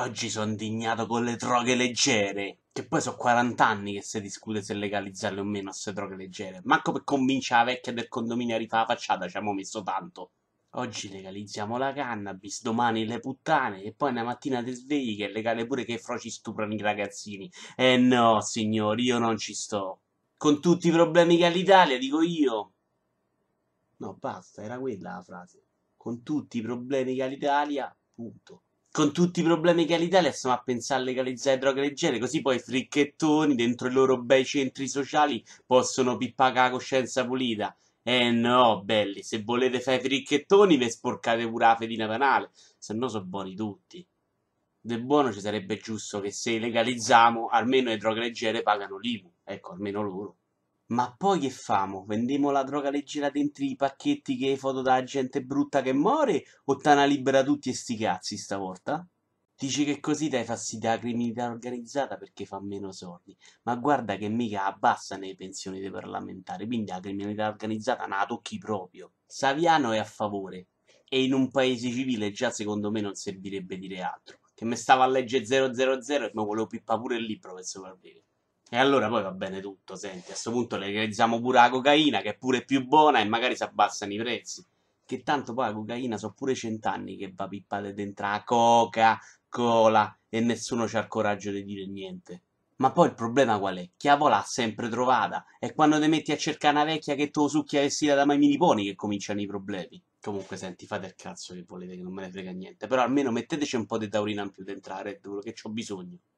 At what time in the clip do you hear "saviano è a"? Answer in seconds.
69.26-70.04